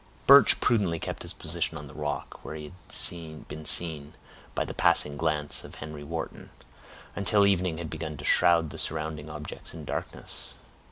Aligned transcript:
Birch 0.25 0.59
prudently 0.59 0.97
kept 0.97 1.21
his 1.21 1.31
position 1.31 1.77
on 1.77 1.85
the 1.85 1.93
rock, 1.93 2.43
where 2.43 2.55
he 2.55 2.63
had 3.11 3.47
been 3.47 3.65
seen 3.65 4.13
by 4.55 4.65
the 4.65 4.73
passing 4.73 5.15
glance 5.15 5.63
of 5.63 5.75
Henry 5.75 6.03
Wharton, 6.03 6.49
until 7.15 7.45
evening 7.45 7.77
had 7.77 7.91
begun 7.91 8.17
to 8.17 8.25
shroud 8.25 8.71
the 8.71 8.79
surrounding 8.79 9.29
objects 9.29 9.75
in 9.75 9.85
darkness. 9.85 10.55